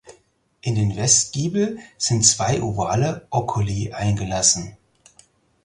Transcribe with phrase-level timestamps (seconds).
[0.61, 4.75] In den Westgiebel sind zwei ovale Oculi eingelassen.